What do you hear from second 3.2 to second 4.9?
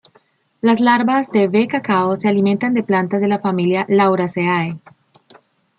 de la familia "Lauraceae".